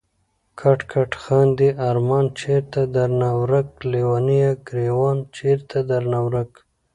[0.59, 6.51] کټ کټ خاندی ارمان چېرته درنه ورک ليونيه، ګريوان چيرته درنه ورک